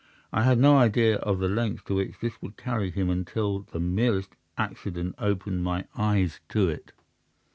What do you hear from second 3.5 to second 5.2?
the merest accident